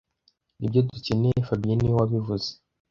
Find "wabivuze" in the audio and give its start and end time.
1.99-2.49